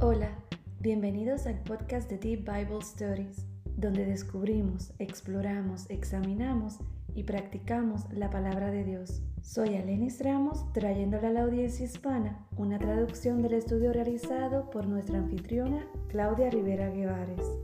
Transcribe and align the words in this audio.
Hola, 0.00 0.30
bienvenidos 0.78 1.48
al 1.48 1.58
podcast 1.64 2.08
de 2.08 2.18
Deep 2.18 2.44
Bible 2.44 2.78
Stories, 2.82 3.44
donde 3.76 4.06
descubrimos, 4.06 4.92
exploramos, 5.00 5.90
examinamos 5.90 6.78
y 7.16 7.24
practicamos 7.24 8.02
la 8.12 8.30
palabra 8.30 8.70
de 8.70 8.84
Dios. 8.84 9.22
Soy 9.42 9.74
Alenis 9.74 10.22
Ramos, 10.22 10.72
trayéndole 10.72 11.26
a 11.26 11.30
la 11.30 11.42
audiencia 11.42 11.84
hispana 11.84 12.46
una 12.56 12.78
traducción 12.78 13.42
del 13.42 13.54
estudio 13.54 13.92
realizado 13.92 14.70
por 14.70 14.86
nuestra 14.86 15.18
anfitriona 15.18 15.84
Claudia 16.06 16.48
Rivera 16.48 16.90
Guevares. 16.90 17.58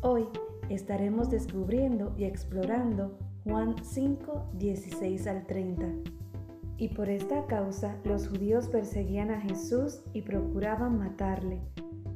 Hoy 0.00 0.24
estaremos 0.70 1.28
descubriendo 1.28 2.14
y 2.16 2.24
explorando 2.24 3.18
Juan 3.44 3.74
5, 3.82 4.52
16 4.54 5.26
al 5.26 5.46
30. 5.46 6.21
Y 6.82 6.88
por 6.88 7.08
esta 7.08 7.46
causa 7.46 7.96
los 8.02 8.26
judíos 8.26 8.66
perseguían 8.66 9.30
a 9.30 9.40
Jesús 9.40 10.02
y 10.12 10.22
procuraban 10.22 10.98
matarle, 10.98 11.60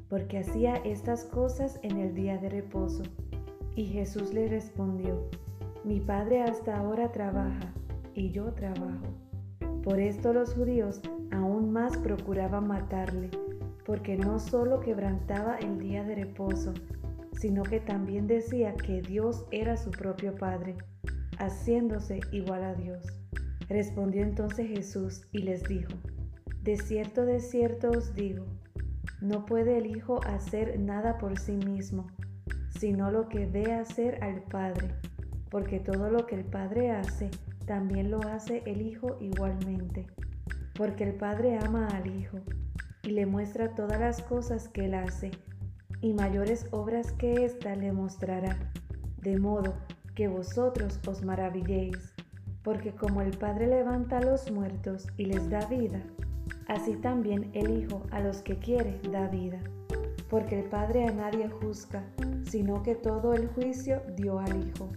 porque 0.08 0.38
hacía 0.38 0.74
estas 0.78 1.22
cosas 1.22 1.78
en 1.84 1.98
el 1.98 2.16
día 2.16 2.38
de 2.38 2.48
reposo. 2.48 3.04
Y 3.76 3.84
Jesús 3.84 4.34
le 4.34 4.48
respondió, 4.48 5.30
Mi 5.84 6.00
Padre 6.00 6.42
hasta 6.42 6.76
ahora 6.78 7.12
trabaja, 7.12 7.72
y 8.12 8.32
yo 8.32 8.54
trabajo. 8.54 9.06
Por 9.84 10.00
esto 10.00 10.32
los 10.32 10.54
judíos 10.54 11.00
aún 11.30 11.72
más 11.72 11.96
procuraban 11.98 12.66
matarle, 12.66 13.30
porque 13.84 14.16
no 14.16 14.40
solo 14.40 14.80
quebrantaba 14.80 15.58
el 15.58 15.78
día 15.78 16.02
de 16.02 16.16
reposo, 16.16 16.74
sino 17.34 17.62
que 17.62 17.78
también 17.78 18.26
decía 18.26 18.74
que 18.74 19.00
Dios 19.00 19.46
era 19.52 19.76
su 19.76 19.92
propio 19.92 20.34
Padre, 20.34 20.74
haciéndose 21.38 22.18
igual 22.32 22.64
a 22.64 22.74
Dios. 22.74 23.25
Respondió 23.68 24.22
entonces 24.22 24.68
Jesús 24.68 25.22
y 25.32 25.38
les 25.38 25.64
dijo, 25.64 25.92
De 26.62 26.76
cierto, 26.76 27.24
de 27.24 27.40
cierto 27.40 27.90
os 27.90 28.14
digo, 28.14 28.46
no 29.20 29.44
puede 29.44 29.78
el 29.78 29.86
Hijo 29.86 30.20
hacer 30.24 30.78
nada 30.78 31.18
por 31.18 31.38
sí 31.38 31.56
mismo, 31.56 32.06
sino 32.78 33.10
lo 33.10 33.28
que 33.28 33.46
ve 33.46 33.72
hacer 33.72 34.22
al 34.22 34.42
Padre, 34.42 34.94
porque 35.50 35.80
todo 35.80 36.10
lo 36.10 36.26
que 36.26 36.36
el 36.36 36.44
Padre 36.44 36.90
hace, 36.90 37.30
también 37.66 38.10
lo 38.10 38.20
hace 38.20 38.62
el 38.66 38.82
Hijo 38.82 39.16
igualmente, 39.20 40.06
porque 40.74 41.04
el 41.04 41.14
Padre 41.14 41.58
ama 41.58 41.88
al 41.88 42.06
Hijo 42.06 42.38
y 43.02 43.10
le 43.10 43.26
muestra 43.26 43.74
todas 43.74 43.98
las 43.98 44.22
cosas 44.22 44.68
que 44.68 44.84
él 44.84 44.94
hace, 44.94 45.30
y 46.00 46.12
mayores 46.12 46.66
obras 46.70 47.12
que 47.12 47.44
ésta 47.44 47.74
le 47.74 47.92
mostrará, 47.92 48.70
de 49.22 49.38
modo 49.38 49.74
que 50.14 50.28
vosotros 50.28 51.00
os 51.06 51.24
maravilléis 51.24 52.15
porque 52.66 52.90
como 52.90 53.22
el 53.22 53.30
Padre 53.38 53.68
levanta 53.68 54.18
a 54.18 54.22
los 54.22 54.50
muertos 54.50 55.06
y 55.16 55.26
les 55.26 55.48
da 55.48 55.64
vida, 55.66 56.02
así 56.66 56.96
también 56.96 57.48
el 57.52 57.70
Hijo 57.70 58.02
a 58.10 58.18
los 58.18 58.42
que 58.42 58.58
quiere 58.58 58.98
da 59.12 59.28
vida. 59.28 59.60
Porque 60.28 60.58
el 60.58 60.68
Padre 60.68 61.06
a 61.06 61.12
nadie 61.12 61.48
juzga, 61.48 62.02
sino 62.42 62.82
que 62.82 62.96
todo 62.96 63.34
el 63.34 63.46
juicio 63.50 64.02
dio 64.16 64.40
al 64.40 64.66
Hijo, 64.66 64.88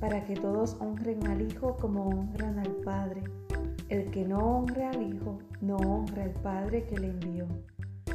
para 0.00 0.24
que 0.24 0.32
todos 0.32 0.78
honren 0.80 1.26
al 1.26 1.42
Hijo 1.42 1.76
como 1.76 2.08
honran 2.08 2.58
al 2.58 2.72
Padre. 2.76 3.24
El 3.90 4.10
que 4.10 4.24
no 4.24 4.38
honre 4.38 4.86
al 4.86 5.02
Hijo, 5.02 5.38
no 5.60 5.76
honra 5.76 6.22
al 6.22 6.30
Padre 6.30 6.84
que 6.84 6.96
le 6.98 7.08
envió. 7.08 7.46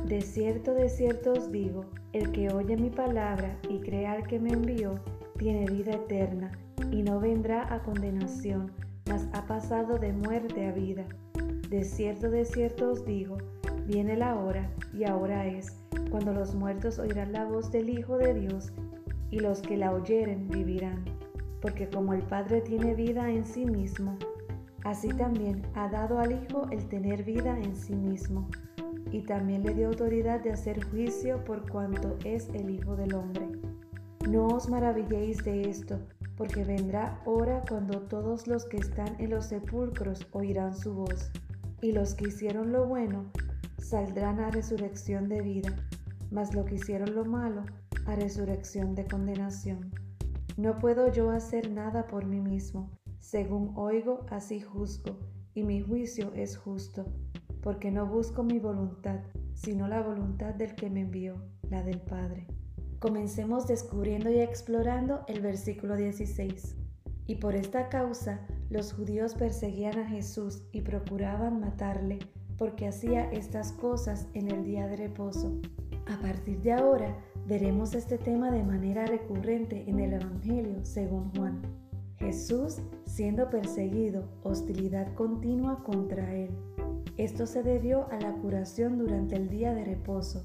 De 0.07 0.21
cierto, 0.21 0.73
de 0.73 0.89
cierto 0.89 1.33
os 1.33 1.51
digo, 1.51 1.85
el 2.13 2.31
que 2.31 2.49
oye 2.49 2.75
mi 2.75 2.89
palabra 2.89 3.59
y 3.69 3.79
cree 3.79 4.07
al 4.07 4.25
que 4.25 4.39
me 4.39 4.53
envió, 4.53 4.99
tiene 5.37 5.67
vida 5.67 5.91
eterna, 5.91 6.51
y 6.91 7.03
no 7.03 7.19
vendrá 7.19 7.71
a 7.71 7.83
condenación, 7.83 8.71
mas 9.07 9.27
ha 9.33 9.45
pasado 9.45 9.97
de 9.97 10.13
muerte 10.13 10.67
a 10.67 10.71
vida. 10.71 11.05
De 11.69 11.83
cierto, 11.83 12.29
de 12.29 12.45
cierto 12.45 12.91
os 12.91 13.05
digo, 13.05 13.37
viene 13.85 14.15
la 14.15 14.35
hora, 14.35 14.69
y 14.93 15.05
ahora 15.05 15.45
es, 15.45 15.75
cuando 16.09 16.33
los 16.33 16.55
muertos 16.55 16.99
oirán 16.99 17.33
la 17.33 17.45
voz 17.45 17.71
del 17.71 17.89
Hijo 17.89 18.17
de 18.17 18.33
Dios, 18.33 18.71
y 19.31 19.39
los 19.39 19.61
que 19.61 19.77
la 19.77 19.93
oyeren 19.93 20.47
vivirán. 20.47 21.03
Porque 21.61 21.89
como 21.89 22.13
el 22.13 22.21
Padre 22.21 22.61
tiene 22.61 22.95
vida 22.95 23.29
en 23.29 23.45
sí 23.45 23.65
mismo, 23.65 24.17
así 24.83 25.09
también 25.09 25.63
ha 25.73 25.89
dado 25.89 26.19
al 26.19 26.31
Hijo 26.31 26.67
el 26.71 26.87
tener 26.87 27.23
vida 27.23 27.57
en 27.59 27.75
sí 27.75 27.95
mismo, 27.95 28.47
y 29.11 29.21
también 29.21 29.63
le 29.63 29.73
dio 29.73 29.87
autoridad 29.87 30.41
de 30.41 30.51
hacer 30.51 30.83
juicio 30.89 31.43
por 31.45 31.69
cuanto 31.69 32.17
es 32.25 32.49
el 32.49 32.69
Hijo 32.69 32.95
del 32.95 33.13
Hombre. 33.13 33.47
No 34.29 34.47
os 34.47 34.69
maravilléis 34.69 35.43
de 35.43 35.69
esto, 35.69 35.99
porque 36.37 36.63
vendrá 36.63 37.19
hora 37.25 37.63
cuando 37.67 38.03
todos 38.03 38.47
los 38.47 38.65
que 38.65 38.77
están 38.77 39.19
en 39.19 39.31
los 39.31 39.47
sepulcros 39.47 40.27
oirán 40.31 40.75
su 40.75 40.93
voz, 40.93 41.31
y 41.81 41.91
los 41.91 42.13
que 42.13 42.27
hicieron 42.27 42.71
lo 42.71 42.85
bueno 42.85 43.31
saldrán 43.79 44.39
a 44.39 44.51
resurrección 44.51 45.27
de 45.27 45.41
vida, 45.41 45.75
mas 46.31 46.53
los 46.53 46.65
que 46.65 46.75
hicieron 46.75 47.15
lo 47.15 47.25
malo 47.25 47.63
a 48.05 48.15
resurrección 48.15 48.95
de 48.95 49.05
condenación. 49.05 49.91
No 50.57 50.79
puedo 50.79 51.11
yo 51.11 51.31
hacer 51.31 51.71
nada 51.71 52.07
por 52.07 52.25
mí 52.25 52.39
mismo, 52.39 52.89
según 53.19 53.73
oigo, 53.75 54.25
así 54.29 54.59
juzgo, 54.59 55.19
y 55.53 55.63
mi 55.63 55.81
juicio 55.81 56.31
es 56.33 56.57
justo, 56.57 57.05
porque 57.61 57.91
no 57.91 58.05
busco 58.05 58.43
mi 58.43 58.59
voluntad, 58.59 59.19
sino 59.53 59.87
la 59.87 60.01
voluntad 60.01 60.53
del 60.53 60.75
que 60.75 60.89
me 60.89 61.01
envió, 61.01 61.35
la 61.69 61.83
del 61.83 61.99
Padre. 61.99 62.47
Comencemos 62.99 63.67
descubriendo 63.67 64.31
y 64.31 64.39
explorando 64.39 65.23
el 65.27 65.41
versículo 65.41 65.95
16. 65.95 66.75
Y 67.27 67.35
por 67.35 67.55
esta 67.55 67.89
causa 67.89 68.39
los 68.71 68.91
judíos 68.93 69.35
perseguían 69.35 69.99
a 69.99 70.07
Jesús 70.07 70.63
y 70.71 70.81
procuraban 70.81 71.59
matarle 71.59 72.17
porque 72.57 72.87
hacía 72.87 73.29
estas 73.31 73.71
cosas 73.73 74.27
en 74.33 74.49
el 74.49 74.63
día 74.63 74.87
de 74.87 74.95
reposo. 74.95 75.61
A 76.07 76.19
partir 76.19 76.59
de 76.61 76.73
ahora 76.73 77.15
veremos 77.45 77.93
este 77.93 78.17
tema 78.17 78.49
de 78.49 78.63
manera 78.63 79.05
recurrente 79.05 79.87
en 79.87 79.99
el 79.99 80.13
Evangelio 80.13 80.83
según 80.83 81.31
Juan. 81.35 81.61
Jesús 82.17 82.79
siendo 83.05 83.51
perseguido, 83.51 84.27
hostilidad 84.41 85.13
continua 85.13 85.83
contra 85.83 86.33
él. 86.33 86.49
Esto 87.17 87.45
se 87.45 87.61
debió 87.61 88.09
a 88.09 88.19
la 88.19 88.33
curación 88.33 88.97
durante 88.97 89.35
el 89.35 89.49
día 89.49 89.75
de 89.75 89.85
reposo 89.85 90.43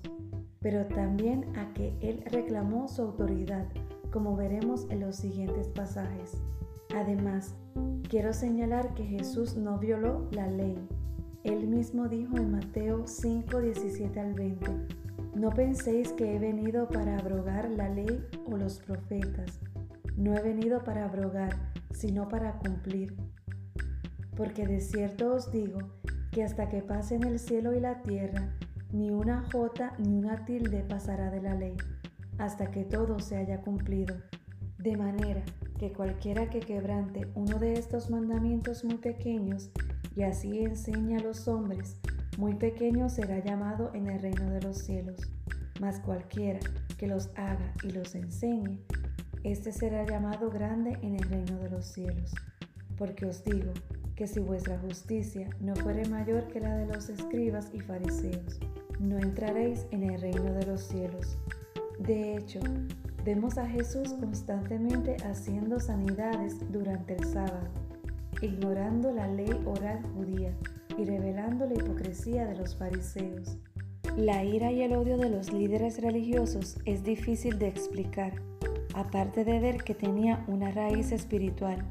pero 0.62 0.86
también 0.86 1.44
a 1.56 1.72
que 1.74 1.96
Él 2.00 2.22
reclamó 2.30 2.88
su 2.88 3.02
autoridad, 3.02 3.66
como 4.10 4.36
veremos 4.36 4.86
en 4.90 5.00
los 5.00 5.16
siguientes 5.16 5.68
pasajes. 5.68 6.40
Además, 6.94 7.54
quiero 8.08 8.32
señalar 8.32 8.94
que 8.94 9.04
Jesús 9.04 9.56
no 9.56 9.78
violó 9.78 10.28
la 10.32 10.46
ley. 10.46 10.78
Él 11.42 11.66
mismo 11.66 12.08
dijo 12.08 12.36
en 12.36 12.52
Mateo 12.52 13.06
5, 13.06 13.60
17 13.60 14.20
al 14.20 14.34
20, 14.34 14.70
No 15.34 15.50
penséis 15.50 16.12
que 16.12 16.36
he 16.36 16.38
venido 16.38 16.88
para 16.88 17.18
abrogar 17.18 17.68
la 17.70 17.88
ley 17.88 18.24
o 18.46 18.56
los 18.56 18.78
profetas. 18.78 19.58
No 20.16 20.36
he 20.36 20.42
venido 20.42 20.84
para 20.84 21.06
abrogar, 21.06 21.72
sino 21.92 22.28
para 22.28 22.58
cumplir. 22.58 23.16
Porque 24.36 24.66
de 24.66 24.80
cierto 24.80 25.34
os 25.34 25.50
digo 25.50 25.78
que 26.30 26.44
hasta 26.44 26.68
que 26.68 26.82
pasen 26.82 27.24
el 27.24 27.38
cielo 27.38 27.74
y 27.74 27.80
la 27.80 28.02
tierra, 28.02 28.54
ni 28.92 29.10
una 29.10 29.42
jota 29.50 29.94
ni 29.98 30.18
una 30.18 30.44
tilde 30.44 30.82
pasará 30.82 31.30
de 31.30 31.40
la 31.40 31.54
ley, 31.54 31.76
hasta 32.38 32.70
que 32.70 32.84
todo 32.84 33.18
se 33.20 33.36
haya 33.36 33.62
cumplido. 33.62 34.16
De 34.78 34.96
manera 34.96 35.42
que 35.78 35.92
cualquiera 35.92 36.50
que 36.50 36.60
quebrante 36.60 37.28
uno 37.34 37.58
de 37.58 37.74
estos 37.74 38.10
mandamientos 38.10 38.84
muy 38.84 38.96
pequeños 38.96 39.70
y 40.14 40.22
así 40.22 40.60
enseña 40.60 41.18
a 41.18 41.22
los 41.22 41.48
hombres, 41.48 41.96
muy 42.38 42.54
pequeño 42.54 43.08
será 43.08 43.38
llamado 43.38 43.90
en 43.94 44.08
el 44.08 44.20
reino 44.20 44.50
de 44.50 44.60
los 44.60 44.78
cielos. 44.78 45.20
Mas 45.80 46.00
cualquiera 46.00 46.60
que 46.98 47.06
los 47.06 47.30
haga 47.36 47.72
y 47.82 47.90
los 47.90 48.14
enseñe, 48.14 48.78
éste 49.42 49.72
será 49.72 50.04
llamado 50.04 50.50
grande 50.50 50.98
en 51.02 51.16
el 51.16 51.22
reino 51.24 51.58
de 51.58 51.70
los 51.70 51.86
cielos. 51.86 52.34
Porque 52.96 53.26
os 53.26 53.42
digo 53.44 53.72
que 54.14 54.26
si 54.26 54.40
vuestra 54.40 54.78
justicia 54.78 55.48
no 55.60 55.74
fuere 55.76 56.08
mayor 56.08 56.46
que 56.48 56.60
la 56.60 56.76
de 56.76 56.86
los 56.86 57.08
escribas 57.08 57.70
y 57.72 57.80
fariseos, 57.80 58.60
no 59.02 59.18
entraréis 59.18 59.86
en 59.90 60.04
el 60.04 60.20
reino 60.20 60.52
de 60.54 60.64
los 60.66 60.82
cielos. 60.82 61.36
De 61.98 62.36
hecho, 62.36 62.60
vemos 63.24 63.58
a 63.58 63.66
Jesús 63.66 64.14
constantemente 64.20 65.16
haciendo 65.24 65.80
sanidades 65.80 66.56
durante 66.70 67.14
el 67.14 67.24
sábado, 67.24 67.68
ignorando 68.40 69.12
la 69.12 69.26
ley 69.26 69.50
oral 69.66 70.02
judía 70.14 70.52
y 70.96 71.04
revelando 71.04 71.66
la 71.66 71.74
hipocresía 71.74 72.46
de 72.46 72.56
los 72.56 72.76
fariseos. 72.76 73.58
La 74.16 74.44
ira 74.44 74.70
y 74.70 74.82
el 74.82 74.94
odio 74.94 75.16
de 75.16 75.30
los 75.30 75.52
líderes 75.52 76.00
religiosos 76.00 76.76
es 76.84 77.02
difícil 77.02 77.58
de 77.58 77.68
explicar, 77.68 78.34
aparte 78.94 79.44
de 79.44 79.58
ver 79.58 79.82
que 79.82 79.94
tenía 79.94 80.44
una 80.48 80.70
raíz 80.70 81.12
espiritual. 81.12 81.84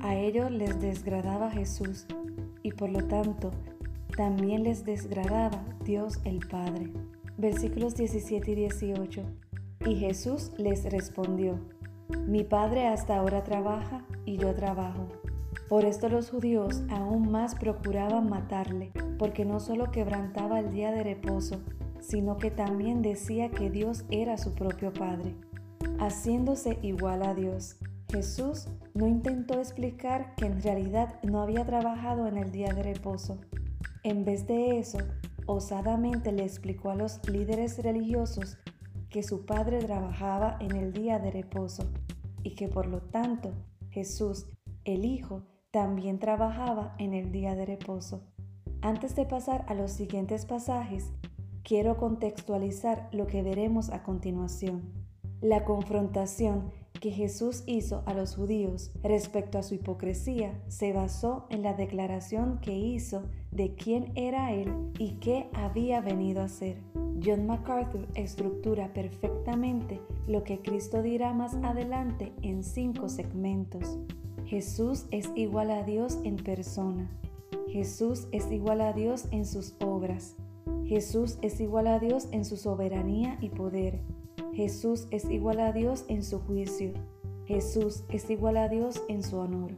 A 0.00 0.16
ellos 0.16 0.50
les 0.50 0.80
desgradaba 0.80 1.50
Jesús 1.50 2.06
y 2.62 2.72
por 2.72 2.90
lo 2.90 3.06
tanto 3.06 3.50
también 4.10 4.62
les 4.64 4.84
desgradaba 4.84 5.64
Dios 5.84 6.20
el 6.24 6.46
Padre. 6.46 6.92
Versículos 7.38 7.96
17 7.96 8.50
y 8.50 8.54
18. 8.54 9.22
Y 9.86 9.96
Jesús 9.96 10.52
les 10.58 10.84
respondió, 10.90 11.58
Mi 12.26 12.44
Padre 12.44 12.86
hasta 12.86 13.16
ahora 13.16 13.44
trabaja 13.44 14.04
y 14.24 14.36
yo 14.36 14.54
trabajo. 14.54 15.08
Por 15.68 15.84
esto 15.84 16.08
los 16.08 16.30
judíos 16.30 16.82
aún 16.90 17.30
más 17.30 17.54
procuraban 17.54 18.28
matarle, 18.28 18.90
porque 19.18 19.44
no 19.44 19.60
solo 19.60 19.90
quebrantaba 19.90 20.58
el 20.58 20.72
día 20.72 20.90
de 20.90 21.04
reposo, 21.04 21.62
sino 22.00 22.36
que 22.38 22.50
también 22.50 23.02
decía 23.02 23.50
que 23.50 23.70
Dios 23.70 24.04
era 24.10 24.36
su 24.36 24.54
propio 24.54 24.92
Padre, 24.92 25.34
haciéndose 25.98 26.78
igual 26.82 27.22
a 27.22 27.34
Dios. 27.34 27.76
Jesús 28.10 28.66
no 28.94 29.06
intentó 29.06 29.60
explicar 29.60 30.34
que 30.34 30.46
en 30.46 30.60
realidad 30.60 31.20
no 31.22 31.40
había 31.40 31.64
trabajado 31.64 32.26
en 32.26 32.36
el 32.36 32.50
día 32.50 32.72
de 32.72 32.82
reposo. 32.82 33.38
En 34.02 34.24
vez 34.24 34.46
de 34.46 34.78
eso, 34.78 34.98
osadamente 35.46 36.32
le 36.32 36.44
explicó 36.44 36.90
a 36.90 36.94
los 36.94 37.20
líderes 37.28 37.82
religiosos 37.82 38.56
que 39.10 39.22
su 39.22 39.44
padre 39.44 39.78
trabajaba 39.80 40.56
en 40.60 40.74
el 40.76 40.92
día 40.92 41.18
de 41.18 41.30
reposo 41.30 41.90
y 42.42 42.54
que 42.54 42.68
por 42.68 42.86
lo 42.86 43.02
tanto 43.02 43.52
Jesús, 43.90 44.46
el 44.84 45.04
Hijo, 45.04 45.42
también 45.70 46.18
trabajaba 46.18 46.94
en 46.98 47.12
el 47.14 47.30
día 47.30 47.54
de 47.54 47.66
reposo. 47.66 48.22
Antes 48.80 49.14
de 49.14 49.26
pasar 49.26 49.64
a 49.68 49.74
los 49.74 49.92
siguientes 49.92 50.46
pasajes, 50.46 51.12
quiero 51.62 51.96
contextualizar 51.96 53.08
lo 53.12 53.26
que 53.26 53.42
veremos 53.42 53.90
a 53.90 54.02
continuación. 54.02 54.92
La 55.40 55.64
confrontación 55.64 56.72
que 57.00 57.10
Jesús 57.10 57.64
hizo 57.66 58.02
a 58.06 58.14
los 58.14 58.36
judíos 58.36 58.92
respecto 59.02 59.58
a 59.58 59.62
su 59.62 59.74
hipocresía 59.74 60.60
se 60.68 60.92
basó 60.92 61.46
en 61.48 61.62
la 61.62 61.72
declaración 61.72 62.60
que 62.60 62.76
hizo 62.76 63.22
de 63.50 63.74
quién 63.74 64.12
era 64.14 64.52
Él 64.52 64.72
y 64.98 65.12
qué 65.14 65.48
había 65.54 66.00
venido 66.02 66.42
a 66.42 66.44
hacer. 66.44 66.76
John 67.24 67.46
MacArthur 67.46 68.06
estructura 68.14 68.92
perfectamente 68.92 70.00
lo 70.26 70.44
que 70.44 70.60
Cristo 70.60 71.02
dirá 71.02 71.32
más 71.32 71.54
adelante 71.62 72.32
en 72.42 72.62
cinco 72.62 73.08
segmentos. 73.08 73.98
Jesús 74.46 75.06
es 75.10 75.30
igual 75.34 75.70
a 75.70 75.82
Dios 75.82 76.18
en 76.24 76.36
persona. 76.36 77.10
Jesús 77.68 78.26
es 78.32 78.50
igual 78.50 78.80
a 78.80 78.92
Dios 78.92 79.26
en 79.30 79.46
sus 79.46 79.74
obras. 79.80 80.36
Jesús 80.84 81.38
es 81.40 81.60
igual 81.60 81.86
a 81.86 81.98
Dios 81.98 82.28
en 82.32 82.44
su 82.44 82.56
soberanía 82.56 83.38
y 83.40 83.48
poder. 83.48 84.00
Jesús 84.60 85.08
es 85.10 85.24
igual 85.30 85.58
a 85.58 85.72
Dios 85.72 86.04
en 86.08 86.22
su 86.22 86.38
juicio. 86.38 86.92
Jesús 87.46 88.04
es 88.10 88.28
igual 88.28 88.58
a 88.58 88.68
Dios 88.68 89.02
en 89.08 89.22
su 89.22 89.38
honor. 89.38 89.70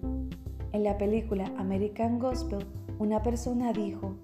En 0.73 0.83
la 0.83 0.99
película 0.99 1.45
American 1.57 2.19
Gospel, 2.19 2.67
una 2.99 3.23
persona 3.23 3.73
dijo, 3.73 4.17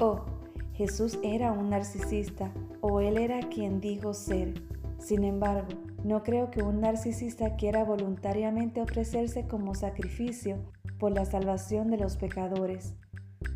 oh, 0.00 0.24
Jesús 0.72 1.18
era 1.22 1.52
un 1.52 1.68
narcisista 1.68 2.50
o 2.80 3.00
él 3.00 3.18
era 3.18 3.40
quien 3.50 3.82
dijo 3.82 4.14
ser. 4.14 4.54
Sin 4.96 5.24
embargo, 5.24 5.68
no 6.04 6.22
creo 6.22 6.50
que 6.50 6.62
un 6.62 6.80
narcisista 6.80 7.56
quiera 7.56 7.84
voluntariamente 7.84 8.80
ofrecerse 8.80 9.46
como 9.46 9.74
sacrificio 9.74 10.56
por 10.98 11.12
la 11.12 11.26
salvación 11.26 11.90
de 11.90 11.98
los 11.98 12.16
pecadores. 12.16 12.94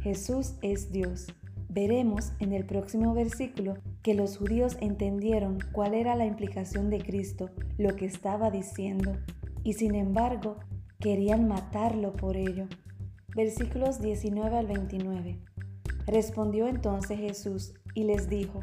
Jesús 0.02 0.56
es 0.60 0.92
Dios. 0.92 1.28
Veremos 1.70 2.34
en 2.40 2.52
el 2.52 2.66
próximo 2.66 3.14
versículo 3.14 3.78
que 4.06 4.14
los 4.14 4.38
judíos 4.38 4.76
entendieron 4.80 5.58
cuál 5.72 5.92
era 5.92 6.14
la 6.14 6.26
implicación 6.26 6.90
de 6.90 7.00
Cristo, 7.00 7.50
lo 7.76 7.96
que 7.96 8.04
estaba 8.04 8.52
diciendo, 8.52 9.14
y 9.64 9.72
sin 9.72 9.96
embargo 9.96 10.58
querían 11.00 11.48
matarlo 11.48 12.12
por 12.12 12.36
ello. 12.36 12.68
Versículos 13.34 14.00
19 14.00 14.58
al 14.58 14.68
29. 14.68 15.40
Respondió 16.06 16.68
entonces 16.68 17.18
Jesús 17.18 17.74
y 17.94 18.04
les 18.04 18.28
dijo, 18.28 18.60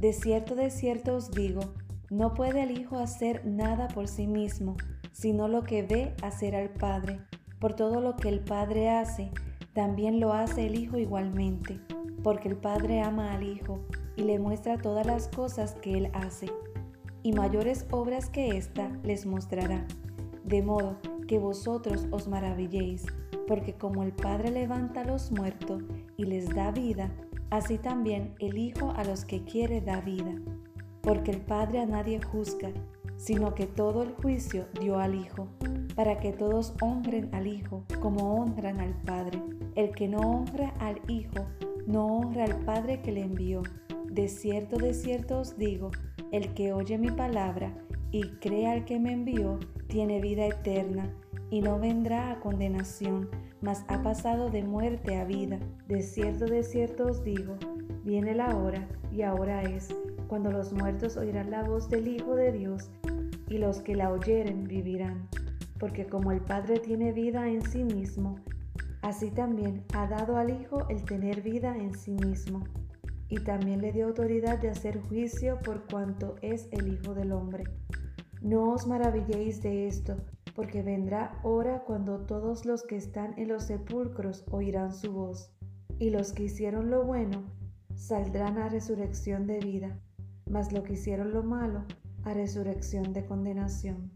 De 0.00 0.14
cierto, 0.14 0.54
de 0.54 0.70
cierto 0.70 1.16
os 1.16 1.30
digo, 1.30 1.74
no 2.08 2.32
puede 2.32 2.62
el 2.62 2.70
Hijo 2.70 2.96
hacer 2.96 3.44
nada 3.44 3.88
por 3.88 4.08
sí 4.08 4.26
mismo, 4.26 4.78
sino 5.12 5.46
lo 5.46 5.62
que 5.62 5.82
ve 5.82 6.14
hacer 6.22 6.56
al 6.56 6.70
Padre. 6.70 7.20
Por 7.60 7.76
todo 7.76 8.00
lo 8.00 8.16
que 8.16 8.30
el 8.30 8.40
Padre 8.40 8.88
hace, 8.88 9.30
también 9.74 10.20
lo 10.20 10.32
hace 10.32 10.68
el 10.68 10.74
Hijo 10.74 10.96
igualmente 10.96 11.82
porque 12.26 12.48
el 12.48 12.56
Padre 12.56 13.02
ama 13.02 13.34
al 13.34 13.44
Hijo 13.44 13.84
y 14.16 14.22
le 14.22 14.38
muestra 14.38 14.78
todas 14.78 15.06
las 15.06 15.28
cosas 15.28 15.74
que 15.74 15.98
Él 15.98 16.10
hace, 16.14 16.50
y 17.22 17.32
mayores 17.32 17.86
obras 17.90 18.28
que 18.28 18.56
ésta 18.56 18.90
les 19.02 19.26
mostrará, 19.26 19.86
de 20.44 20.62
modo 20.62 20.96
que 21.26 21.38
vosotros 21.38 22.06
os 22.10 22.28
maravilléis, 22.28 23.04
porque 23.46 23.74
como 23.74 24.02
el 24.02 24.12
Padre 24.12 24.50
levanta 24.50 25.02
a 25.02 25.04
los 25.04 25.30
muertos 25.30 25.82
y 26.16 26.24
les 26.24 26.48
da 26.54 26.70
vida, 26.70 27.10
así 27.50 27.78
también 27.78 28.34
el 28.38 28.58
Hijo 28.58 28.92
a 28.96 29.04
los 29.04 29.24
que 29.24 29.44
quiere 29.44 29.80
da 29.80 30.00
vida, 30.00 30.34
porque 31.02 31.30
el 31.30 31.40
Padre 31.40 31.80
a 31.80 31.86
nadie 31.86 32.20
juzga, 32.22 32.70
sino 33.16 33.54
que 33.54 33.66
todo 33.66 34.02
el 34.02 34.12
juicio 34.14 34.66
dio 34.80 34.98
al 34.98 35.14
Hijo, 35.14 35.48
para 35.94 36.20
que 36.20 36.32
todos 36.32 36.74
honren 36.80 37.34
al 37.34 37.46
Hijo 37.46 37.84
como 38.00 38.34
honran 38.34 38.80
al 38.80 38.94
Padre. 39.02 39.42
El 39.74 39.90
que 39.90 40.08
no 40.08 40.20
honra 40.20 40.74
al 40.78 41.00
Hijo, 41.08 41.46
no 41.86 42.06
honra 42.06 42.44
al 42.44 42.56
Padre 42.64 43.00
que 43.00 43.12
le 43.12 43.22
envió. 43.22 43.62
De 44.16 44.28
cierto, 44.28 44.78
de 44.78 44.94
cierto 44.94 45.40
os 45.40 45.58
digo, 45.58 45.90
el 46.32 46.54
que 46.54 46.72
oye 46.72 46.96
mi 46.96 47.10
palabra 47.10 47.74
y 48.10 48.22
cree 48.38 48.66
al 48.66 48.86
que 48.86 48.98
me 48.98 49.12
envió, 49.12 49.58
tiene 49.88 50.22
vida 50.22 50.46
eterna 50.46 51.14
y 51.50 51.60
no 51.60 51.78
vendrá 51.78 52.30
a 52.30 52.40
condenación, 52.40 53.28
mas 53.60 53.84
ha 53.88 54.02
pasado 54.02 54.48
de 54.48 54.62
muerte 54.64 55.18
a 55.18 55.26
vida. 55.26 55.58
De 55.86 56.00
cierto, 56.00 56.46
de 56.46 56.62
cierto 56.62 57.08
os 57.08 57.22
digo, 57.24 57.58
viene 58.04 58.34
la 58.34 58.56
hora 58.56 58.88
y 59.12 59.20
ahora 59.20 59.62
es, 59.64 59.94
cuando 60.28 60.50
los 60.50 60.72
muertos 60.72 61.18
oirán 61.18 61.50
la 61.50 61.64
voz 61.64 61.90
del 61.90 62.08
Hijo 62.08 62.36
de 62.36 62.52
Dios, 62.52 62.90
y 63.50 63.58
los 63.58 63.82
que 63.82 63.94
la 63.94 64.10
oyeren 64.10 64.64
vivirán. 64.64 65.28
Porque 65.78 66.06
como 66.06 66.32
el 66.32 66.40
Padre 66.40 66.80
tiene 66.80 67.12
vida 67.12 67.50
en 67.50 67.60
sí 67.60 67.84
mismo, 67.84 68.36
Así 69.06 69.30
también 69.30 69.84
ha 69.94 70.08
dado 70.08 70.36
al 70.36 70.50
Hijo 70.50 70.88
el 70.88 71.04
tener 71.04 71.40
vida 71.40 71.76
en 71.76 71.94
sí 71.94 72.10
mismo, 72.12 72.64
y 73.28 73.38
también 73.40 73.80
le 73.80 73.92
dio 73.92 74.06
autoridad 74.06 74.58
de 74.58 74.68
hacer 74.68 75.00
juicio 75.00 75.58
por 75.60 75.86
cuanto 75.86 76.36
es 76.42 76.68
el 76.70 76.92
Hijo 76.92 77.14
del 77.14 77.32
Hombre. 77.32 77.64
No 78.40 78.70
os 78.72 78.86
maravilléis 78.86 79.62
de 79.62 79.88
esto, 79.88 80.16
porque 80.54 80.82
vendrá 80.82 81.38
hora 81.42 81.82
cuando 81.84 82.20
todos 82.20 82.64
los 82.64 82.84
que 82.84 82.96
están 82.96 83.38
en 83.38 83.48
los 83.48 83.64
sepulcros 83.64 84.44
oirán 84.50 84.92
su 84.94 85.12
voz, 85.12 85.52
y 85.98 86.10
los 86.10 86.32
que 86.32 86.44
hicieron 86.44 86.90
lo 86.90 87.04
bueno 87.04 87.44
saldrán 87.94 88.58
a 88.58 88.68
resurrección 88.68 89.46
de 89.46 89.58
vida, 89.58 89.98
mas 90.48 90.72
los 90.72 90.84
que 90.84 90.94
hicieron 90.94 91.32
lo 91.32 91.42
malo 91.42 91.84
a 92.24 92.34
resurrección 92.34 93.12
de 93.12 93.24
condenación. 93.24 94.12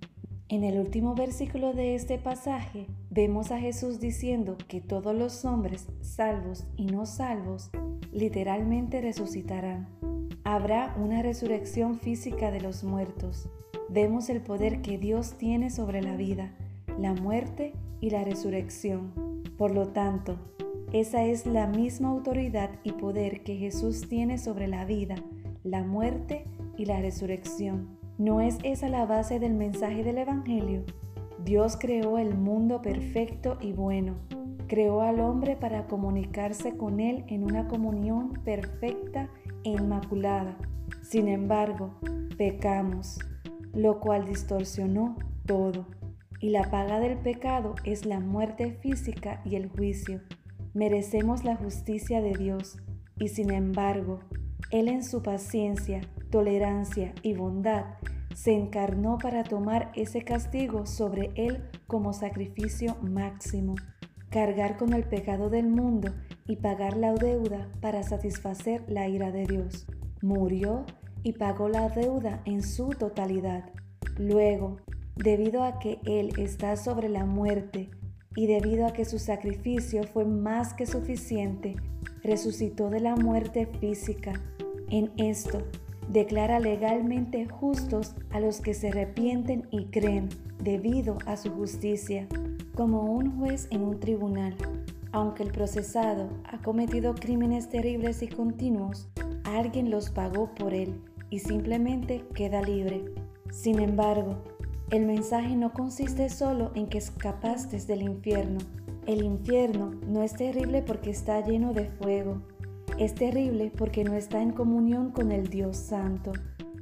En 0.48 0.64
el 0.64 0.80
último 0.80 1.14
versículo 1.14 1.72
de 1.74 1.94
este 1.94 2.18
pasaje 2.18 2.88
vemos 3.08 3.52
a 3.52 3.60
Jesús 3.60 4.00
diciendo 4.00 4.56
que 4.68 4.80
todos 4.80 5.14
los 5.14 5.44
hombres, 5.44 5.86
salvos 6.00 6.66
y 6.76 6.86
no 6.86 7.06
salvos, 7.06 7.70
literalmente 8.12 9.00
resucitarán. 9.00 9.88
Habrá 10.44 10.94
una 10.98 11.22
resurrección 11.22 11.98
física 11.98 12.50
de 12.50 12.60
los 12.60 12.84
muertos. 12.84 13.48
Vemos 13.88 14.28
el 14.30 14.40
poder 14.40 14.82
que 14.82 14.98
Dios 14.98 15.34
tiene 15.38 15.70
sobre 15.70 16.02
la 16.02 16.16
vida, 16.16 16.52
la 16.98 17.14
muerte 17.14 17.74
y 18.00 18.10
la 18.10 18.24
resurrección. 18.24 19.12
Por 19.56 19.72
lo 19.74 19.88
tanto, 19.88 20.38
esa 20.92 21.24
es 21.24 21.46
la 21.46 21.66
misma 21.66 22.08
autoridad 22.08 22.70
y 22.82 22.92
poder 22.92 23.42
que 23.44 23.56
Jesús 23.56 24.08
tiene 24.08 24.38
sobre 24.38 24.66
la 24.66 24.84
vida, 24.84 25.14
la 25.62 25.84
muerte 25.84 26.46
y 26.76 26.86
la 26.86 27.00
resurrección. 27.00 27.98
¿No 28.18 28.40
es 28.40 28.58
esa 28.64 28.88
la 28.88 29.06
base 29.06 29.38
del 29.38 29.54
mensaje 29.54 30.02
del 30.02 30.18
Evangelio? 30.18 30.84
Dios 31.44 31.76
creó 31.78 32.18
el 32.18 32.34
mundo 32.34 32.82
perfecto 32.82 33.56
y 33.60 33.72
bueno. 33.72 34.16
Creó 34.70 35.02
al 35.02 35.18
hombre 35.18 35.56
para 35.56 35.88
comunicarse 35.88 36.76
con 36.76 37.00
él 37.00 37.24
en 37.26 37.42
una 37.42 37.66
comunión 37.66 38.34
perfecta 38.44 39.28
e 39.64 39.70
inmaculada. 39.70 40.56
Sin 41.02 41.26
embargo, 41.26 41.98
pecamos, 42.38 43.18
lo 43.74 43.98
cual 43.98 44.26
distorsionó 44.26 45.16
todo. 45.44 45.88
Y 46.38 46.50
la 46.50 46.70
paga 46.70 47.00
del 47.00 47.18
pecado 47.18 47.74
es 47.82 48.06
la 48.06 48.20
muerte 48.20 48.78
física 48.80 49.42
y 49.44 49.56
el 49.56 49.68
juicio. 49.68 50.20
Merecemos 50.72 51.42
la 51.42 51.56
justicia 51.56 52.22
de 52.22 52.34
Dios 52.34 52.78
y 53.18 53.26
sin 53.26 53.50
embargo, 53.50 54.20
Él 54.70 54.86
en 54.86 55.02
su 55.02 55.20
paciencia, 55.20 56.00
tolerancia 56.30 57.12
y 57.24 57.34
bondad 57.34 57.86
se 58.36 58.52
encarnó 58.52 59.18
para 59.18 59.42
tomar 59.42 59.90
ese 59.96 60.22
castigo 60.22 60.86
sobre 60.86 61.32
él 61.34 61.68
como 61.88 62.12
sacrificio 62.12 62.96
máximo, 63.02 63.74
cargar 64.30 64.76
con 64.76 64.92
el 64.92 65.04
pecado 65.04 65.50
del 65.50 65.66
mundo 65.66 66.14
y 66.46 66.56
pagar 66.56 66.96
la 66.96 67.14
deuda 67.14 67.68
para 67.80 68.02
satisfacer 68.02 68.84
la 68.88 69.08
ira 69.08 69.30
de 69.32 69.44
Dios. 69.44 69.86
Murió 70.22 70.86
y 71.22 71.32
pagó 71.32 71.68
la 71.68 71.88
deuda 71.88 72.40
en 72.44 72.62
su 72.62 72.90
totalidad. 72.90 73.70
Luego, 74.16 74.78
debido 75.16 75.64
a 75.64 75.78
que 75.78 75.98
Él 76.04 76.32
está 76.38 76.76
sobre 76.76 77.08
la 77.08 77.26
muerte 77.26 77.90
y 78.36 78.46
debido 78.46 78.86
a 78.86 78.92
que 78.92 79.04
su 79.04 79.18
sacrificio 79.18 80.04
fue 80.04 80.24
más 80.24 80.74
que 80.74 80.86
suficiente, 80.86 81.76
resucitó 82.22 82.88
de 82.88 83.00
la 83.00 83.16
muerte 83.16 83.66
física. 83.80 84.32
En 84.88 85.10
esto, 85.16 85.62
declara 86.08 86.60
legalmente 86.60 87.46
justos 87.46 88.14
a 88.30 88.40
los 88.40 88.60
que 88.60 88.74
se 88.74 88.88
arrepienten 88.88 89.66
y 89.70 89.86
creen 89.86 90.28
debido 90.62 91.18
a 91.26 91.36
su 91.36 91.50
justicia, 91.50 92.28
como 92.80 93.02
un 93.02 93.38
juez 93.38 93.68
en 93.72 93.82
un 93.82 94.00
tribunal. 94.00 94.56
Aunque 95.12 95.42
el 95.42 95.52
procesado 95.52 96.30
ha 96.44 96.62
cometido 96.62 97.14
crímenes 97.14 97.68
terribles 97.68 98.22
y 98.22 98.28
continuos, 98.28 99.06
alguien 99.44 99.90
los 99.90 100.08
pagó 100.08 100.54
por 100.54 100.72
él 100.72 100.98
y 101.28 101.40
simplemente 101.40 102.24
queda 102.32 102.62
libre. 102.62 103.04
Sin 103.50 103.80
embargo, 103.80 104.42
el 104.90 105.04
mensaje 105.04 105.56
no 105.56 105.74
consiste 105.74 106.30
solo 106.30 106.70
en 106.74 106.86
que 106.86 106.96
escapaste 106.96 107.78
del 107.80 108.00
infierno. 108.00 108.60
El 109.06 109.24
infierno 109.24 109.90
no 110.06 110.22
es 110.22 110.32
terrible 110.32 110.80
porque 110.80 111.10
está 111.10 111.44
lleno 111.44 111.74
de 111.74 111.84
fuego. 111.84 112.40
Es 112.96 113.14
terrible 113.14 113.70
porque 113.76 114.04
no 114.04 114.14
está 114.14 114.40
en 114.40 114.52
comunión 114.52 115.10
con 115.10 115.32
el 115.32 115.48
Dios 115.48 115.76
Santo. 115.76 116.32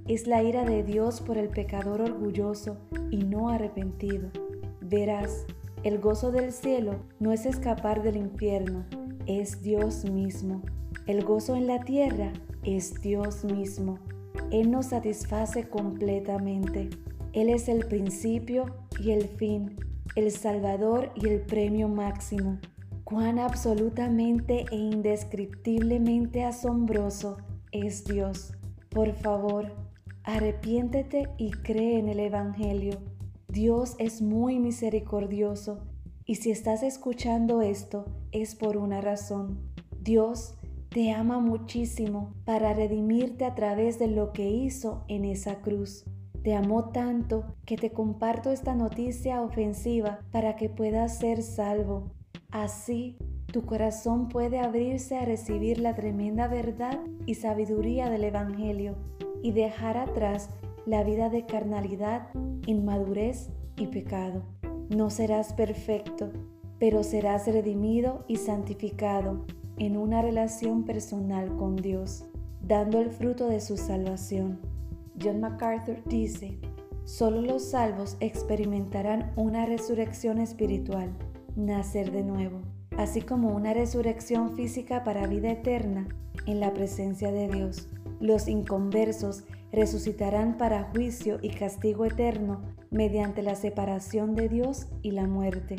Es 0.07 0.28
la 0.28 0.45
ira 0.45 0.64
de 0.64 0.85
Dios 0.85 1.21
por 1.21 1.38
el 1.38 1.49
pecador 1.49 2.02
orgulloso 2.02 2.76
y 3.11 3.25
no 3.25 3.49
arrepentido. 3.49 4.31
Verás, 4.81 5.45
el 5.85 5.99
gozo 5.99 6.32
del 6.32 6.52
cielo 6.52 6.97
no 7.20 7.32
es 7.32 7.47
escapar 7.47 8.02
del 8.02 8.16
infierno, 8.16 8.85
es 9.26 9.62
Dios 9.62 10.04
mismo. 10.04 10.62
El 11.06 11.25
gozo 11.25 11.54
en 11.56 11.66
la 11.66 11.80
tierra 11.80 12.32
es 12.64 13.00
Dios 13.00 13.44
mismo. 13.44 13.99
Él 14.50 14.70
nos 14.70 14.87
satisface 14.87 15.68
completamente. 15.68 16.90
Él 17.32 17.50
es 17.50 17.68
el 17.68 17.87
principio 17.87 18.66
y 18.99 19.11
el 19.12 19.28
fin, 19.28 19.76
el 20.16 20.30
Salvador 20.30 21.12
y 21.14 21.28
el 21.28 21.40
premio 21.42 21.88
máximo. 21.88 22.58
Cuán 23.04 23.38
absolutamente 23.38 24.66
e 24.70 24.76
indescriptiblemente 24.76 26.44
asombroso 26.44 27.38
es 27.73 28.04
Dios. 28.04 28.52
Por 28.90 29.12
favor, 29.12 29.73
arrepiéntete 30.25 31.28
y 31.38 31.50
cree 31.50 31.99
en 31.99 32.08
el 32.08 32.20
Evangelio. 32.20 32.99
Dios 33.50 33.97
es 33.99 34.21
muy 34.21 34.59
misericordioso 34.59 35.78
y 36.26 36.35
si 36.35 36.50
estás 36.50 36.83
escuchando 36.83 37.62
esto 37.62 38.05
es 38.31 38.55
por 38.55 38.76
una 38.76 39.00
razón. 39.00 39.59
Dios 40.02 40.55
te 40.90 41.12
ama 41.12 41.38
muchísimo 41.38 42.35
para 42.45 42.75
redimirte 42.75 43.47
a 43.47 43.55
través 43.55 43.99
de 43.99 44.09
lo 44.09 44.35
que 44.35 44.50
hizo 44.50 45.02
en 45.09 45.25
esa 45.25 45.62
cruz. 45.62 46.05
Te 46.43 46.55
amó 46.55 46.90
tanto 46.90 47.47
que 47.64 47.76
te 47.76 47.90
comparto 47.90 48.50
esta 48.50 48.75
noticia 48.75 49.40
ofensiva 49.40 50.21
para 50.31 50.55
que 50.57 50.69
puedas 50.69 51.19
ser 51.19 51.43
salvo. 51.43 52.12
Así, 52.50 53.17
tu 53.50 53.64
corazón 53.64 54.28
puede 54.28 54.59
abrirse 54.59 55.17
a 55.17 55.25
recibir 55.25 55.78
la 55.78 55.95
tremenda 55.95 56.49
verdad 56.49 57.00
y 57.25 57.37
sabiduría 57.37 58.11
del 58.11 58.25
Evangelio 58.25 58.97
y 59.43 59.52
dejar 59.52 59.97
atrás 59.97 60.50
la 60.88 61.04
vida 61.04 61.28
de 61.28 61.45
carnalidad, 61.45 62.28
inmadurez 62.64 63.50
y 63.76 63.88
pecado. 63.88 64.42
No 64.88 65.11
serás 65.11 65.52
perfecto, 65.52 66.30
pero 66.78 67.02
serás 67.02 67.47
redimido 67.47 68.25
y 68.26 68.37
santificado 68.37 69.45
en 69.76 69.99
una 69.99 70.23
relación 70.23 70.85
personal 70.85 71.54
con 71.57 71.76
Dios, 71.76 72.25
dando 72.62 73.00
el 73.00 73.11
fruto 73.11 73.49
de 73.49 73.61
su 73.61 73.76
salvación. 73.76 74.61
John 75.23 75.40
MacArthur 75.40 76.02
dice, 76.07 76.59
solo 77.04 77.42
los 77.42 77.64
salvos 77.64 78.16
experimentarán 78.21 79.33
una 79.37 79.66
resurrección 79.66 80.38
espiritual, 80.38 81.11
nacer 81.54 82.12
de 82.12 82.23
nuevo, 82.23 82.62
así 82.97 83.21
como 83.21 83.54
una 83.54 83.75
resurrección 83.75 84.52
física 84.52 85.04
para 85.04 85.26
vida 85.26 85.50
eterna 85.50 86.09
en 86.47 86.61
la 86.61 86.73
presencia 86.73 87.30
de 87.30 87.49
Dios. 87.49 87.88
Los 88.20 88.48
inconversos 88.48 89.44
resucitarán 89.72 90.56
para 90.56 90.90
juicio 90.90 91.38
y 91.42 91.50
castigo 91.50 92.04
eterno 92.04 92.62
mediante 92.90 93.42
la 93.42 93.54
separación 93.54 94.34
de 94.34 94.48
Dios 94.48 94.88
y 95.02 95.12
la 95.12 95.26
muerte. 95.26 95.76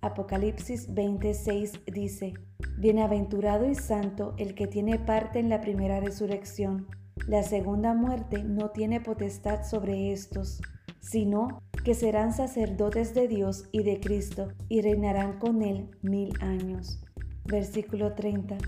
Apocalipsis 0.00 0.92
26 0.92 1.80
dice, 1.86 2.34
Bienaventurado 2.78 3.68
y 3.68 3.74
santo 3.74 4.34
el 4.38 4.54
que 4.54 4.66
tiene 4.66 4.98
parte 4.98 5.38
en 5.38 5.48
la 5.48 5.60
primera 5.60 6.00
resurrección. 6.00 6.86
La 7.26 7.42
segunda 7.42 7.94
muerte 7.94 8.44
no 8.44 8.70
tiene 8.70 9.00
potestad 9.00 9.64
sobre 9.64 10.12
estos, 10.12 10.60
sino 11.00 11.62
que 11.84 11.94
serán 11.94 12.32
sacerdotes 12.32 13.14
de 13.14 13.28
Dios 13.28 13.68
y 13.72 13.82
de 13.82 14.00
Cristo 14.00 14.48
y 14.68 14.80
reinarán 14.80 15.38
con 15.38 15.62
él 15.62 15.88
mil 16.02 16.32
años. 16.40 17.00
Versículo 17.44 18.14
30. 18.14 18.58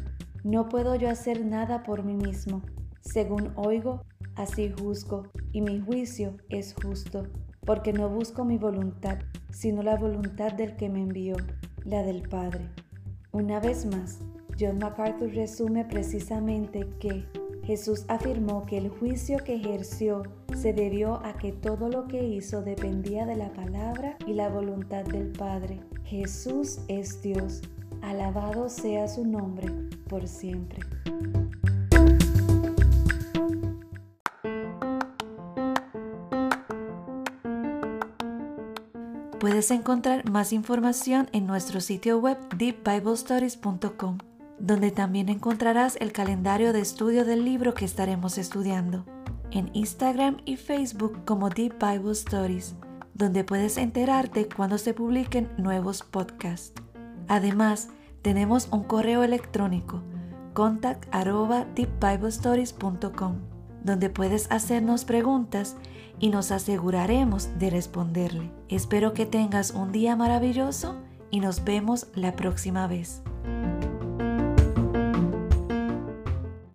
No 0.45 0.69
puedo 0.69 0.95
yo 0.95 1.11
hacer 1.11 1.45
nada 1.45 1.83
por 1.83 2.05
mí 2.05 2.15
mismo. 2.15 2.63
Según 3.01 3.53
oigo, 3.57 4.03
así 4.35 4.73
juzgo, 4.79 5.29
y 5.53 5.61
mi 5.61 5.81
juicio 5.81 6.37
es 6.49 6.75
justo, 6.75 7.27
porque 7.65 7.93
no 7.93 8.09
busco 8.09 8.45
mi 8.45 8.59
voluntad, 8.59 9.19
sino 9.51 9.83
la 9.83 9.97
voluntad 9.97 10.53
del 10.53 10.77
que 10.77 10.89
me 10.89 11.03
envió, 11.03 11.37
la 11.85 12.03
del 12.03 12.29
Padre. 12.29 12.69
Una 13.33 13.61
vez 13.61 13.87
más, 13.87 14.21
John 14.59 14.79
MacArthur 14.79 15.31
resume 15.33 15.85
precisamente 15.85 16.89
que 16.99 17.27
Jesús 17.69 18.07
afirmó 18.09 18.65
que 18.65 18.79
el 18.79 18.89
juicio 18.89 19.37
que 19.45 19.57
ejerció 19.57 20.23
se 20.57 20.73
debió 20.73 21.23
a 21.25 21.37
que 21.37 21.53
todo 21.53 21.91
lo 21.91 22.09
que 22.09 22.27
hizo 22.27 22.63
dependía 22.63 23.27
de 23.27 23.37
la 23.37 23.53
palabra 23.53 24.17
y 24.27 24.33
la 24.33 24.49
voluntad 24.49 25.05
del 25.05 25.33
Padre. 25.33 25.81
Jesús 26.05 26.81
es 26.89 27.21
Dios. 27.21 27.61
Alabado 28.01 28.71
sea 28.71 29.07
su 29.07 29.27
nombre 29.27 29.69
por 30.09 30.27
siempre. 30.27 30.81
Puedes 39.59 39.73
encontrar 39.73 40.31
más 40.31 40.53
información 40.53 41.29
en 41.33 41.45
nuestro 41.45 41.81
sitio 41.81 42.21
web 42.21 42.39
deepbiblestories.com, 42.57 44.19
donde 44.61 44.93
también 44.93 45.29
encontrarás 45.29 45.97
el 45.97 46.13
calendario 46.13 46.73
de 46.73 46.81
estudio 46.81 47.25
del 47.25 47.45
libro 47.45 47.75
que 47.75 47.85
estaremos 47.85 48.39
estudiando, 48.39 49.05
en 49.51 49.71
Instagram 49.73 50.37
y 50.45 50.59
Facebook 50.59 51.25
como 51.25 51.51
Deep 51.51 51.75
Bible 51.85 52.13
Stories, 52.13 52.77
donde 53.15 53.43
puedes 53.43 53.79
enterarte 53.79 54.49
cuando 54.49 54.79
se 54.79 54.95
publiquen 54.95 55.51
nuevos 55.59 56.05
podcasts. 56.05 56.81
Además, 57.27 57.89
tenemos 58.23 58.69
un 58.71 58.85
correo 58.85 59.25
electrónico 59.25 60.05
contact@deepbiblestories.com, 60.55 63.35
donde 63.85 64.11
puedes 64.11 64.51
hacernos 64.51 65.05
preguntas 65.05 65.77
y 66.21 66.31
nos 66.31 66.51
aseguraremos 66.51 67.59
de 67.59 67.71
responderle. 67.71 68.51
Espero 68.69 69.15
que 69.15 69.27
tengas 69.27 69.71
un 69.71 69.93
día 69.93 70.17
maravilloso 70.17 70.97
y 71.31 71.41
nos 71.41 71.65
vemos 71.65 72.07
la 72.15 72.35
próxima 72.35 72.87
vez. 72.87 73.23